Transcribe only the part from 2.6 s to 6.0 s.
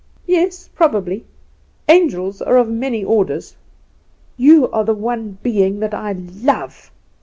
many orders." "You are the one being that